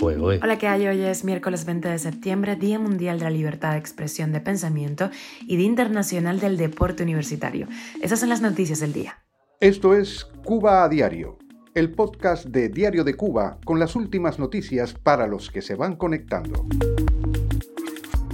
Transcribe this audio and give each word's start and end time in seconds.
Hola, 0.00 0.58
¿qué 0.58 0.68
hay? 0.68 0.86
Hoy 0.86 1.02
es 1.02 1.24
miércoles 1.24 1.64
20 1.64 1.88
de 1.88 1.98
septiembre, 1.98 2.54
Día 2.54 2.78
Mundial 2.78 3.18
de 3.18 3.24
la 3.24 3.30
Libertad 3.30 3.72
de 3.72 3.78
Expresión 3.78 4.30
de 4.30 4.40
Pensamiento 4.40 5.10
y 5.42 5.56
Día 5.56 5.66
Internacional 5.66 6.38
del 6.38 6.56
Deporte 6.56 7.02
Universitario. 7.02 7.66
Esas 8.00 8.20
son 8.20 8.28
las 8.28 8.40
noticias 8.40 8.78
del 8.78 8.92
día. 8.92 9.18
Esto 9.60 9.94
es 9.94 10.24
Cuba 10.44 10.84
a 10.84 10.88
Diario, 10.88 11.36
el 11.74 11.90
podcast 11.90 12.46
de 12.46 12.68
Diario 12.68 13.02
de 13.02 13.14
Cuba 13.14 13.58
con 13.64 13.80
las 13.80 13.96
últimas 13.96 14.38
noticias 14.38 14.94
para 14.94 15.26
los 15.26 15.50
que 15.50 15.62
se 15.62 15.74
van 15.74 15.96
conectando. 15.96 16.64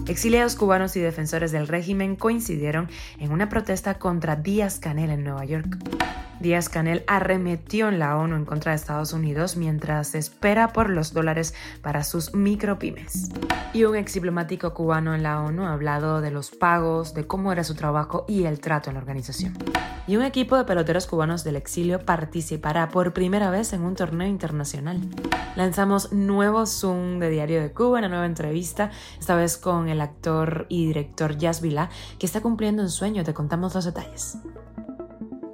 Exiliados 0.07 0.57
cubanos 0.57 0.97
y 0.97 1.01
defensores 1.01 1.51
del 1.51 1.67
régimen 1.67 2.15
coincidieron 2.15 2.89
en 3.19 3.33
una 3.33 3.49
protesta 3.49 3.99
contra 3.99 4.37
Díaz 4.37 4.79
Canel 4.79 5.09
en 5.09 5.25
Nueva 5.25 5.47
York. 5.47 5.79
Díaz 6.45 6.69
Canel 6.69 7.05
arremetió 7.07 7.89
en 7.89 7.99
la 7.99 8.19
ONU 8.19 8.37
en 8.37 8.45
contra 8.45 8.73
de 8.73 8.77
Estados 8.77 9.15
Unidos 9.15 9.57
mientras 9.57 10.15
espera 10.15 10.75
por 10.75 10.91
los 10.91 11.15
dólares 11.15 11.55
para 11.81 12.05
sus 12.05 12.35
micropymes. 12.35 13.31
Y 13.73 13.85
un 13.85 13.97
ex 13.97 14.13
diplomático 14.13 14.75
cubano 14.75 15.15
en 15.15 15.23
la 15.23 15.41
ONU 15.41 15.65
ha 15.65 15.73
hablado 15.73 16.21
de 16.21 16.31
los 16.31 16.51
pagos, 16.51 17.15
de 17.15 17.27
cómo 17.27 17.51
era 17.51 17.65
su 17.65 17.75
trabajo 17.75 18.27
y 18.29 18.45
el 18.45 18.61
trato 18.61 18.91
en 18.91 18.95
la 18.95 19.01
organización. 19.01 19.55
Y 20.07 20.17
un 20.17 20.23
equipo 20.23 20.59
de 20.59 20.65
peloteros 20.65 21.07
cubanos 21.07 21.45
del 21.45 21.57
exilio 21.57 22.05
participará 22.05 22.91
por 22.91 23.15
primera 23.15 23.49
vez 23.49 23.73
en 23.73 23.81
un 23.81 23.95
torneo 23.95 24.29
internacional. 24.29 25.01
Lanzamos 25.57 26.13
nuevo 26.13 26.67
Zoom 26.67 27.21
de 27.21 27.31
Diario 27.31 27.63
de 27.63 27.73
Cuba, 27.73 28.01
una 28.01 28.11
nueva 28.11 28.27
entrevista, 28.27 28.91
esta 29.19 29.35
vez 29.35 29.57
con 29.57 29.89
el 29.89 30.03
actor 30.03 30.67
y 30.69 30.87
director 30.89 31.39
Jazz 31.39 31.63
Vila, 31.63 31.89
que 32.19 32.27
está 32.27 32.43
cumpliendo 32.43 32.83
un 32.83 32.91
sueño. 32.91 33.25
Te 33.25 33.33
contamos 33.33 33.75
los 33.75 33.87
detalles. 33.87 34.37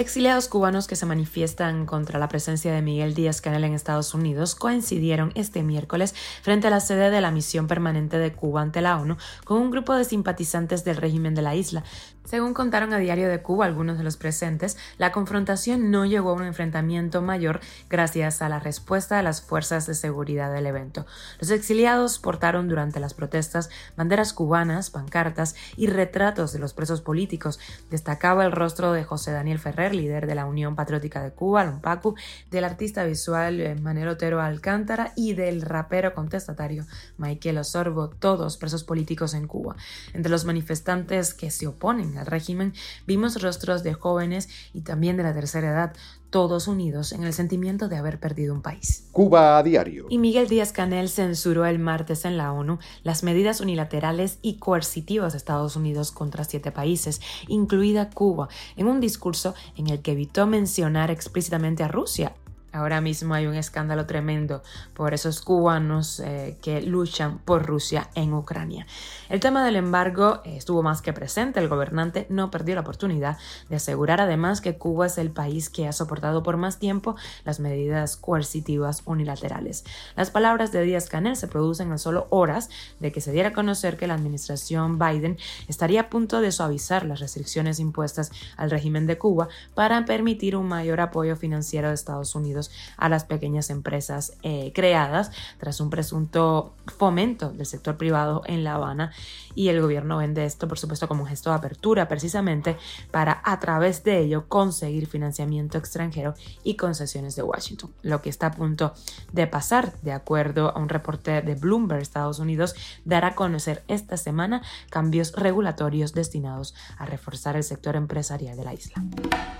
Exiliados 0.00 0.48
cubanos 0.48 0.86
que 0.86 0.96
se 0.96 1.04
manifiestan 1.04 1.84
contra 1.84 2.18
la 2.18 2.28
presencia 2.28 2.72
de 2.72 2.80
Miguel 2.80 3.12
Díaz 3.12 3.42
Canel 3.42 3.64
en 3.64 3.74
Estados 3.74 4.14
Unidos 4.14 4.54
coincidieron 4.54 5.30
este 5.34 5.62
miércoles 5.62 6.14
frente 6.40 6.68
a 6.68 6.70
la 6.70 6.80
sede 6.80 7.10
de 7.10 7.20
la 7.20 7.30
misión 7.30 7.66
permanente 7.66 8.16
de 8.16 8.32
Cuba 8.32 8.62
ante 8.62 8.80
la 8.80 8.98
ONU 8.98 9.18
con 9.44 9.60
un 9.60 9.70
grupo 9.70 9.94
de 9.94 10.06
simpatizantes 10.06 10.84
del 10.84 10.96
régimen 10.96 11.34
de 11.34 11.42
la 11.42 11.54
isla. 11.54 11.84
Según 12.30 12.54
contaron 12.54 12.92
a 12.92 12.98
Diario 12.98 13.28
de 13.28 13.42
Cuba 13.42 13.66
algunos 13.66 13.98
de 13.98 14.04
los 14.04 14.16
presentes, 14.16 14.78
la 14.98 15.10
confrontación 15.10 15.90
no 15.90 16.06
llegó 16.06 16.30
a 16.30 16.34
un 16.34 16.44
enfrentamiento 16.44 17.22
mayor 17.22 17.58
gracias 17.88 18.40
a 18.40 18.48
la 18.48 18.60
respuesta 18.60 19.16
de 19.16 19.24
las 19.24 19.42
fuerzas 19.42 19.86
de 19.86 19.94
seguridad 19.94 20.52
del 20.52 20.66
evento. 20.66 21.06
Los 21.40 21.50
exiliados 21.50 22.20
portaron 22.20 22.68
durante 22.68 23.00
las 23.00 23.14
protestas 23.14 23.68
banderas 23.96 24.32
cubanas, 24.32 24.90
pancartas 24.90 25.56
y 25.76 25.88
retratos 25.88 26.52
de 26.52 26.60
los 26.60 26.72
presos 26.72 27.00
políticos. 27.00 27.58
Destacaba 27.90 28.44
el 28.44 28.52
rostro 28.52 28.92
de 28.92 29.02
José 29.02 29.32
Daniel 29.32 29.58
Ferrer, 29.58 29.89
líder 29.94 30.26
de 30.26 30.34
la 30.34 30.46
Unión 30.46 30.76
Patriótica 30.76 31.22
de 31.22 31.32
Cuba, 31.32 31.64
Lompacu, 31.64 32.14
del 32.50 32.64
artista 32.64 33.04
visual 33.04 33.60
eh, 33.60 33.74
Manuel 33.74 34.08
Otero 34.08 34.40
Alcántara 34.40 35.12
y 35.16 35.34
del 35.34 35.62
rapero 35.62 36.14
contestatario 36.14 36.86
Michael 37.18 37.58
Osorbo, 37.58 38.08
todos 38.08 38.56
presos 38.56 38.84
políticos 38.84 39.34
en 39.34 39.46
Cuba. 39.46 39.76
Entre 40.12 40.30
los 40.30 40.44
manifestantes 40.44 41.34
que 41.34 41.50
se 41.50 41.66
oponen 41.66 42.18
al 42.18 42.26
régimen 42.26 42.74
vimos 43.06 43.40
rostros 43.42 43.82
de 43.82 43.94
jóvenes 43.94 44.48
y 44.72 44.82
también 44.82 45.16
de 45.16 45.22
la 45.22 45.34
tercera 45.34 45.70
edad, 45.70 45.92
todos 46.30 46.68
unidos 46.68 47.12
en 47.12 47.24
el 47.24 47.32
sentimiento 47.32 47.88
de 47.88 47.96
haber 47.96 48.18
perdido 48.18 48.54
un 48.54 48.62
país. 48.62 49.08
Cuba 49.12 49.58
a 49.58 49.62
diario. 49.62 50.06
Y 50.08 50.18
Miguel 50.18 50.48
Díaz 50.48 50.72
Canel 50.72 51.08
censuró 51.08 51.66
el 51.66 51.78
martes 51.78 52.24
en 52.24 52.36
la 52.36 52.52
ONU 52.52 52.78
las 53.02 53.22
medidas 53.22 53.60
unilaterales 53.60 54.38
y 54.40 54.54
coercitivas 54.54 55.32
de 55.32 55.38
Estados 55.38 55.76
Unidos 55.76 56.12
contra 56.12 56.44
siete 56.44 56.72
países, 56.72 57.20
incluida 57.48 58.10
Cuba, 58.10 58.48
en 58.76 58.86
un 58.86 59.00
discurso 59.00 59.54
en 59.76 59.88
el 59.88 60.00
que 60.00 60.12
evitó 60.12 60.46
mencionar 60.46 61.10
explícitamente 61.10 61.82
a 61.82 61.88
Rusia 61.88 62.34
Ahora 62.72 63.00
mismo 63.00 63.34
hay 63.34 63.46
un 63.46 63.54
escándalo 63.54 64.06
tremendo 64.06 64.62
por 64.94 65.12
esos 65.12 65.40
cubanos 65.40 66.20
eh, 66.20 66.56
que 66.62 66.80
luchan 66.82 67.38
por 67.38 67.66
Rusia 67.66 68.10
en 68.14 68.32
Ucrania. 68.32 68.86
El 69.28 69.40
tema 69.40 69.64
del 69.64 69.74
embargo 69.74 70.40
eh, 70.44 70.56
estuvo 70.56 70.82
más 70.82 71.02
que 71.02 71.12
presente. 71.12 71.58
El 71.58 71.68
gobernante 71.68 72.26
no 72.28 72.50
perdió 72.50 72.76
la 72.76 72.82
oportunidad 72.82 73.38
de 73.68 73.76
asegurar 73.76 74.20
además 74.20 74.60
que 74.60 74.78
Cuba 74.78 75.06
es 75.06 75.18
el 75.18 75.30
país 75.30 75.68
que 75.68 75.88
ha 75.88 75.92
soportado 75.92 76.44
por 76.44 76.56
más 76.58 76.78
tiempo 76.78 77.16
las 77.44 77.58
medidas 77.58 78.16
coercitivas 78.16 79.02
unilaterales. 79.04 79.84
Las 80.14 80.30
palabras 80.30 80.70
de 80.70 80.82
Díaz 80.82 81.08
Canel 81.08 81.36
se 81.36 81.48
producen 81.48 81.90
a 81.90 81.98
solo 81.98 82.28
horas 82.30 82.70
de 83.00 83.10
que 83.10 83.20
se 83.20 83.32
diera 83.32 83.48
a 83.48 83.52
conocer 83.52 83.96
que 83.96 84.06
la 84.06 84.14
administración 84.14 84.98
Biden 84.98 85.38
estaría 85.66 86.02
a 86.02 86.08
punto 86.08 86.40
de 86.40 86.52
suavizar 86.52 87.04
las 87.04 87.18
restricciones 87.18 87.80
impuestas 87.80 88.30
al 88.56 88.70
régimen 88.70 89.06
de 89.08 89.18
Cuba 89.18 89.48
para 89.74 90.04
permitir 90.04 90.54
un 90.54 90.68
mayor 90.68 91.00
apoyo 91.00 91.34
financiero 91.34 91.88
de 91.88 91.94
Estados 91.94 92.34
Unidos 92.34 92.59
a 92.96 93.08
las 93.08 93.24
pequeñas 93.24 93.70
empresas 93.70 94.34
eh, 94.42 94.72
creadas 94.74 95.30
tras 95.58 95.80
un 95.80 95.88
presunto 95.88 96.74
fomento 96.86 97.50
del 97.50 97.66
sector 97.66 97.96
privado 97.96 98.42
en 98.46 98.64
La 98.64 98.74
Habana 98.74 99.12
y 99.54 99.68
el 99.68 99.80
gobierno 99.80 100.18
vende 100.18 100.44
esto 100.44 100.68
por 100.68 100.78
supuesto 100.78 101.08
como 101.08 101.22
un 101.22 101.28
gesto 101.28 101.50
de 101.50 101.56
apertura 101.56 102.08
precisamente 102.08 102.76
para 103.10 103.40
a 103.44 103.58
través 103.60 104.04
de 104.04 104.18
ello 104.18 104.48
conseguir 104.48 105.06
financiamiento 105.06 105.78
extranjero 105.78 106.34
y 106.64 106.76
concesiones 106.76 107.36
de 107.36 107.42
Washington, 107.42 107.92
lo 108.02 108.20
que 108.20 108.30
está 108.30 108.48
a 108.48 108.50
punto 108.52 108.92
de 109.32 109.46
pasar 109.46 109.92
de 110.02 110.12
acuerdo 110.12 110.76
a 110.76 110.78
un 110.78 110.88
reporte 110.88 111.42
de 111.42 111.54
Bloomberg 111.54 112.02
Estados 112.02 112.38
Unidos 112.38 112.74
dará 113.04 113.28
a 113.28 113.34
conocer 113.34 113.82
esta 113.88 114.16
semana 114.16 114.62
cambios 114.90 115.32
regulatorios 115.32 116.12
destinados 116.12 116.74
a 116.98 117.06
reforzar 117.06 117.56
el 117.56 117.64
sector 117.64 117.96
empresarial 117.96 118.56
de 118.56 118.64
la 118.64 118.74
isla. 118.74 119.02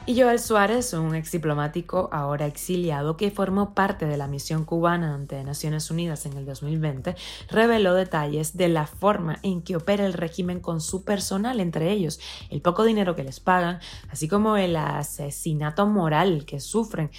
Y 0.06 0.20
Joel 0.20 0.40
Suárez, 0.40 0.92
un 0.92 1.14
ex 1.14 1.30
diplomático 1.30 2.08
ahora 2.12 2.46
exiliado 2.46 2.89
que 3.16 3.30
formó 3.30 3.72
parte 3.72 4.06
de 4.06 4.16
la 4.16 4.26
misión 4.26 4.64
cubana 4.64 5.14
ante 5.14 5.42
Naciones 5.44 5.90
Unidas 5.90 6.26
en 6.26 6.36
el 6.36 6.44
2020, 6.44 7.14
reveló 7.48 7.94
detalles 7.94 8.56
de 8.56 8.68
la 8.68 8.86
forma 8.86 9.38
en 9.42 9.62
que 9.62 9.76
opera 9.76 10.04
el 10.04 10.12
régimen 10.12 10.60
con 10.60 10.80
su 10.80 11.04
personal, 11.04 11.60
entre 11.60 11.92
ellos 11.92 12.18
el 12.50 12.60
poco 12.60 12.84
dinero 12.84 13.14
que 13.14 13.22
les 13.22 13.38
pagan, 13.38 13.78
así 14.10 14.28
como 14.28 14.56
el 14.56 14.74
asesinato 14.76 15.86
moral 15.86 16.44
que 16.44 16.58
sufren 16.60 17.10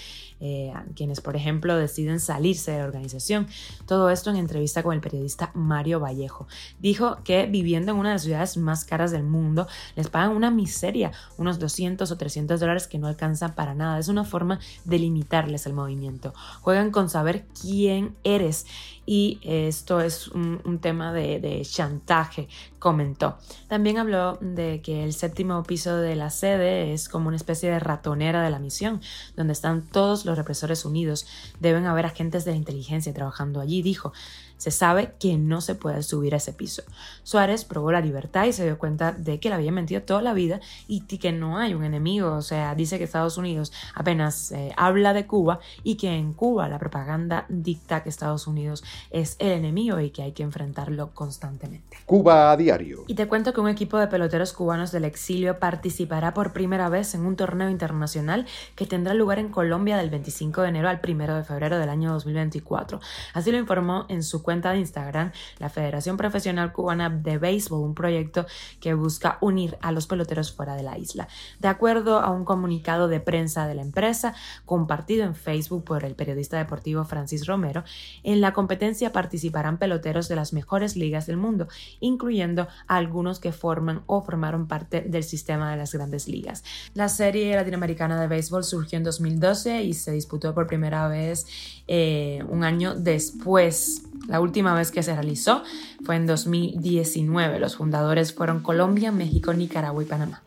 eh, 0.44 0.74
quienes, 0.96 1.22
por 1.22 1.36
ejemplo, 1.36 1.78
deciden 1.78 2.20
salirse 2.20 2.72
de 2.72 2.80
la 2.80 2.86
organización. 2.86 3.48
Todo 3.86 4.10
esto 4.10 4.32
en 4.32 4.38
entrevista 4.38 4.82
con 4.82 4.96
el 4.96 5.00
periodista 5.00 5.52
Mario 5.54 6.00
Vallejo. 6.00 6.48
Dijo 6.80 7.20
que 7.24 7.46
viviendo 7.46 7.92
en 7.92 8.00
una 8.00 8.10
de 8.10 8.16
las 8.16 8.24
ciudades 8.24 8.58
más 8.58 8.84
caras 8.84 9.12
del 9.12 9.22
mundo, 9.22 9.68
les 9.96 10.10
pagan 10.10 10.32
una 10.32 10.50
miseria, 10.50 11.12
unos 11.38 11.60
200 11.60 12.10
o 12.10 12.18
300 12.18 12.60
dólares 12.60 12.88
que 12.88 12.98
no 12.98 13.08
alcanzan 13.08 13.54
para 13.54 13.76
nada. 13.76 14.00
Es 14.00 14.08
una 14.08 14.24
forma 14.24 14.60
de 14.84 14.98
limitarles 14.98 15.61
el 15.66 15.74
movimiento. 15.74 16.34
Juegan 16.62 16.92
con 16.92 17.10
saber 17.10 17.46
quién 17.60 18.16
eres 18.24 18.66
y 19.06 19.40
esto 19.44 20.00
es 20.00 20.28
un, 20.30 20.80
tema 20.80 21.12
de, 21.12 21.40
de, 21.40 21.64
chantaje, 21.64 22.48
comentó. 22.80 23.38
También 23.68 23.98
habló 23.98 24.38
de 24.42 24.82
que 24.82 25.04
el 25.04 25.14
séptimo 25.14 25.64
piso 25.64 25.98
de 25.98 26.16
la 26.16 26.30
sede 26.30 26.94
es 26.94 27.10
como 27.10 27.28
una 27.28 27.36
especie 27.36 27.70
de 27.70 27.80
ratonera 27.80 28.42
de 28.44 28.52
la 28.52 28.60
misión, 28.60 29.02
donde 29.36 29.54
están 29.54 29.82
todos 29.82 30.26
los 30.26 30.38
represores 30.38 30.86
unidos. 30.86 31.26
Deben 31.60 31.88
haber 31.88 32.06
agentes 32.06 32.46
de 32.46 32.52
la 32.52 32.58
inteligencia 32.58 33.14
trabajando 33.14 33.60
allí, 33.60 33.82
dijo 33.82 34.14
se 34.62 34.70
sabe 34.70 35.16
que 35.20 35.40
no 35.40 35.60
se 35.60 35.74
puede 35.74 36.04
subir 36.04 36.36
a 36.36 36.38
ese 36.38 36.54
piso. 36.54 36.84
Suárez 37.24 37.66
probó 37.66 37.92
la 37.92 38.00
libertad 38.00 38.46
y 38.46 38.54
se 38.54 38.64
dio 38.64 38.78
cuenta 38.78 39.12
de 39.12 39.40
que 39.40 39.50
le 39.50 39.56
había 39.56 39.72
mentido 39.72 40.04
toda 40.04 40.22
la 40.22 40.36
vida 40.36 40.60
y 40.88 41.02
que 41.02 41.32
no 41.32 41.58
hay 41.58 41.74
un 41.74 41.84
enemigo. 41.84 42.34
O 42.34 42.44
sea, 42.44 42.76
dice 42.76 43.00
que 43.00 43.06
Estados 43.06 43.40
Unidos 43.40 43.74
apenas 43.96 44.52
eh, 44.52 44.72
habla 44.78 45.16
de 45.16 45.26
Cuba 45.26 45.62
y 45.82 45.96
que 45.96 46.16
en 46.16 46.34
Cuba 46.34 46.70
la 46.70 46.78
propaganda 46.78 47.48
dicta 47.50 48.04
que 48.04 48.10
Estados 48.10 48.46
Unidos 48.46 48.84
es 49.10 49.36
el 49.40 49.54
enemigo 49.54 50.00
y 50.00 50.12
que 50.12 50.22
hay 50.22 50.32
que 50.34 50.44
enfrentarlo 50.44 51.10
constantemente. 51.16 51.98
Cuba 52.06 52.52
a 52.52 52.56
diario. 52.56 53.04
Y 53.08 53.16
te 53.16 53.28
cuento 53.28 53.54
que 53.54 53.62
un 53.62 53.68
equipo 53.68 53.98
de 53.98 54.06
peloteros 54.06 54.54
cubanos 54.54 54.92
del 54.92 55.06
exilio 55.06 55.58
participará 55.58 56.36
por 56.36 56.54
primera 56.54 56.88
vez 56.88 57.16
en 57.16 57.26
un 57.26 57.36
torneo 57.36 57.72
internacional 57.72 58.46
que 58.76 58.86
tendrá 58.86 59.16
lugar 59.16 59.40
en 59.40 59.50
Colombia 59.50 59.98
del 59.98 60.12
25 60.12 60.62
de 60.62 60.68
enero 60.70 60.88
al 60.88 61.02
1 61.04 61.36
de 61.38 61.44
febrero 61.46 61.80
del 61.80 61.90
año 61.90 62.14
2024. 62.14 63.00
Así 63.34 63.52
lo 63.52 63.58
informó 63.58 64.06
en 64.08 64.22
su 64.22 64.44
cuenta 64.44 64.51
cuenta 64.52 64.74
de 64.74 64.80
Instagram 64.80 65.32
la 65.60 65.70
Federación 65.70 66.18
Profesional 66.18 66.74
Cubana 66.74 67.10
de 67.10 67.38
Béisbol, 67.38 67.84
un 67.84 67.96
proyecto 67.96 68.46
que 68.82 68.94
busca 68.94 69.38
unir 69.40 69.78
a 69.82 69.94
los 69.94 70.08
peloteros 70.08 70.52
fuera 70.52 70.76
de 70.76 70.84
la 70.84 70.98
isla. 70.98 71.30
De 71.62 71.70
acuerdo 71.70 72.20
a 72.20 72.32
un 72.32 72.44
comunicado 72.44 73.08
de 73.08 73.22
prensa 73.22 73.66
de 73.66 73.76
la 73.76 73.82
empresa, 73.82 74.34
compartido 74.66 75.24
en 75.24 75.36
Facebook 75.36 75.86
por 75.86 76.04
el 76.04 76.16
periodista 76.16 76.58
deportivo 76.58 77.06
Francis 77.06 77.48
Romero, 77.48 77.86
en 78.24 78.42
la 78.42 78.52
competencia 78.52 79.14
participarán 79.14 79.78
peloteros 79.78 80.28
de 80.28 80.36
las 80.36 80.52
mejores 80.52 80.98
ligas 80.98 81.28
del 81.28 81.38
mundo, 81.38 81.70
incluyendo 82.02 82.68
algunos 82.88 83.40
que 83.40 83.54
forman 83.54 84.04
o 84.06 84.22
formaron 84.22 84.68
parte 84.68 85.00
del 85.00 85.24
sistema 85.24 85.72
de 85.72 85.78
las 85.78 85.94
grandes 85.94 86.28
ligas. 86.28 86.66
La 86.94 87.08
serie 87.08 87.56
latinoamericana 87.56 88.20
de 88.20 88.28
béisbol 88.28 88.66
surgió 88.66 88.98
en 88.98 89.06
2012 89.06 89.84
y 89.84 89.94
se 89.94 90.12
disputó 90.12 90.54
por 90.54 90.68
primera 90.68 91.08
vez 91.08 91.46
eh, 91.88 92.44
un 92.50 92.66
año 92.66 92.96
después 92.96 94.02
La 94.28 94.40
última 94.40 94.74
vez 94.76 94.92
que 94.92 95.04
se 95.04 95.14
realizó 95.14 95.64
fue 96.06 96.16
en 96.16 96.26
2019. 96.26 97.60
Los 97.60 97.76
fundadores 97.76 98.34
fueron 98.34 98.62
Colombia, 98.62 99.12
México, 99.12 99.54
Nicaragua 99.54 100.04
y 100.04 100.06
Panamá. 100.06 100.44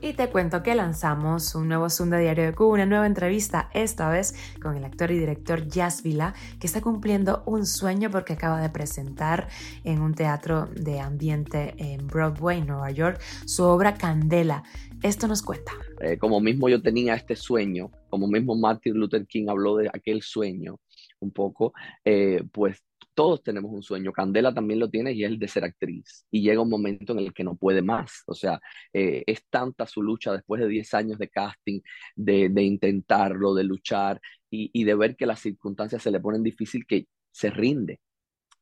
Y 0.00 0.12
te 0.14 0.28
cuento 0.28 0.62
que 0.62 0.74
lanzamos 0.74 1.54
un 1.54 1.68
nuevo 1.68 1.86
de 1.88 2.20
Diario 2.20 2.44
de 2.44 2.54
Cuba, 2.54 2.74
una 2.74 2.86
nueva 2.86 3.06
entrevista, 3.06 3.70
esta 3.74 4.10
vez 4.10 4.34
con 4.60 4.76
el 4.76 4.84
actor 4.84 5.10
y 5.10 5.18
director 5.18 5.66
Jazz 5.68 6.02
Vila, 6.02 6.34
que 6.60 6.66
está 6.66 6.80
cumpliendo 6.80 7.42
un 7.46 7.64
sueño 7.66 8.10
porque 8.10 8.32
acaba 8.34 8.60
de 8.60 8.68
presentar 8.70 9.48
en 9.84 10.00
un 10.00 10.14
teatro 10.14 10.68
de 10.74 11.00
ambiente 11.00 11.74
en 11.78 12.06
Broadway, 12.06 12.62
Nueva 12.62 12.90
York, 12.90 13.20
su 13.46 13.64
obra 13.64 13.94
Candela. 13.94 14.64
Esto 15.02 15.26
nos 15.26 15.42
cuenta. 15.42 15.72
Eh, 16.00 16.18
como 16.18 16.40
mismo 16.40 16.68
yo 16.68 16.82
tenía 16.82 17.14
este 17.14 17.36
sueño, 17.36 17.90
como 18.08 18.26
mismo 18.26 18.54
Martin 18.56 18.94
Luther 18.94 19.26
King 19.26 19.46
habló 19.48 19.76
de 19.76 19.88
aquel 19.92 20.22
sueño 20.22 20.78
un 21.20 21.30
poco, 21.30 21.72
eh, 22.04 22.42
pues 22.52 22.82
todos 23.14 23.42
tenemos 23.42 23.72
un 23.72 23.82
sueño. 23.82 24.12
Candela 24.12 24.54
también 24.54 24.80
lo 24.80 24.90
tiene 24.90 25.12
y 25.12 25.24
es 25.24 25.30
el 25.30 25.38
de 25.38 25.48
ser 25.48 25.64
actriz. 25.64 26.26
Y 26.30 26.42
llega 26.42 26.60
un 26.60 26.70
momento 26.70 27.12
en 27.12 27.20
el 27.20 27.32
que 27.34 27.44
no 27.44 27.56
puede 27.56 27.82
más. 27.82 28.22
O 28.26 28.34
sea, 28.34 28.60
eh, 28.92 29.22
es 29.26 29.44
tanta 29.48 29.86
su 29.86 30.02
lucha 30.02 30.32
después 30.32 30.60
de 30.60 30.68
10 30.68 30.94
años 30.94 31.18
de 31.18 31.28
casting, 31.28 31.80
de, 32.16 32.62
intentarlo, 32.62 33.54
de 33.54 33.64
luchar 33.64 34.20
y, 34.50 34.84
de 34.84 34.94
ver 34.94 35.16
que 35.16 35.26
las 35.26 35.40
circunstancias 35.40 36.02
se 36.02 36.10
le 36.10 36.20
ponen 36.20 36.42
difícil 36.42 36.86
que 36.86 37.06
se 37.30 37.50
rinde. 37.50 38.00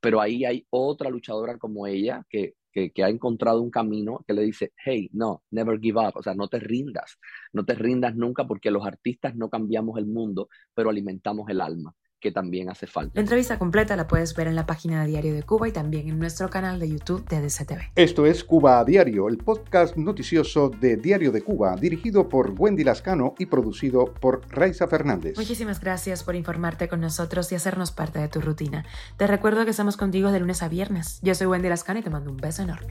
Pero 0.00 0.20
ahí 0.20 0.44
hay 0.44 0.66
otra 0.70 1.10
luchadora 1.10 1.58
como 1.58 1.86
ella 1.86 2.24
que, 2.28 2.54
que, 2.72 2.90
que 2.92 3.04
ha 3.04 3.08
encontrado 3.08 3.60
un 3.62 3.70
camino 3.70 4.24
que 4.26 4.34
le 4.34 4.42
dice, 4.42 4.72
hey, 4.84 5.10
no, 5.12 5.44
never 5.50 5.78
give 5.80 5.98
up. 6.00 6.12
O 6.16 6.22
sea, 6.22 6.34
no 6.34 6.48
te 6.48 6.58
rindas. 6.60 7.18
No 7.52 7.64
te 7.64 7.74
rindas 7.74 8.16
nunca 8.16 8.46
porque 8.46 8.70
los 8.70 8.86
artistas 8.86 9.36
no 9.36 9.50
cambiamos 9.50 9.98
el 9.98 10.06
mundo, 10.06 10.48
pero 10.74 10.90
alimentamos 10.90 11.48
el 11.50 11.60
alma 11.60 11.94
que 12.20 12.30
también 12.30 12.68
hace 12.68 12.86
falta. 12.86 13.12
La 13.14 13.22
entrevista 13.22 13.58
completa 13.58 13.96
la 13.96 14.06
puedes 14.06 14.34
ver 14.34 14.46
en 14.46 14.54
la 14.54 14.66
página 14.66 15.02
de 15.02 15.08
Diario 15.08 15.34
de 15.34 15.42
Cuba 15.42 15.68
y 15.68 15.72
también 15.72 16.08
en 16.08 16.18
nuestro 16.18 16.50
canal 16.50 16.78
de 16.78 16.88
YouTube 16.88 17.26
de 17.28 17.40
DCTV. 17.40 17.92
Esto 17.96 18.26
es 18.26 18.44
Cuba 18.44 18.78
a 18.78 18.84
Diario, 18.84 19.28
el 19.28 19.38
podcast 19.38 19.96
noticioso 19.96 20.68
de 20.68 20.96
Diario 20.96 21.32
de 21.32 21.42
Cuba, 21.42 21.74
dirigido 21.76 22.28
por 22.28 22.54
Wendy 22.56 22.84
Lascano 22.84 23.34
y 23.38 23.46
producido 23.46 24.12
por 24.12 24.42
Raiza 24.50 24.86
Fernández. 24.86 25.36
Muchísimas 25.36 25.80
gracias 25.80 26.22
por 26.22 26.34
informarte 26.34 26.88
con 26.88 27.00
nosotros 27.00 27.50
y 27.52 27.54
hacernos 27.54 27.90
parte 27.90 28.18
de 28.18 28.28
tu 28.28 28.40
rutina. 28.40 28.84
Te 29.16 29.26
recuerdo 29.26 29.64
que 29.64 29.70
estamos 29.70 29.96
contigo 29.96 30.30
de 30.30 30.40
lunes 30.40 30.62
a 30.62 30.68
viernes. 30.68 31.20
Yo 31.22 31.34
soy 31.34 31.46
Wendy 31.46 31.68
Lascano 31.68 32.00
y 32.00 32.02
te 32.02 32.10
mando 32.10 32.30
un 32.30 32.36
beso 32.36 32.62
enorme. 32.62 32.88